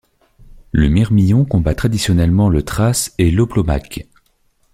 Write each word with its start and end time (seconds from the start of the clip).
Le 0.71 0.89
mirmillon 0.89 1.45
combat 1.45 1.75
traditionnellement 1.75 2.49
le 2.49 2.63
thrace 2.63 3.13
et 3.19 3.29
l'hoplomaque. 3.29 4.07